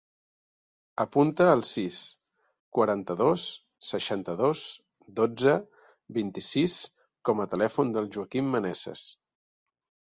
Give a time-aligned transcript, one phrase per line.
[1.03, 1.97] Apunta el sis,
[2.77, 3.45] quaranta-dos,
[3.91, 4.65] seixanta-dos,
[5.21, 5.55] dotze,
[6.19, 6.81] vint-i-sis
[7.31, 9.09] com a telèfon del Joaquín Meneses.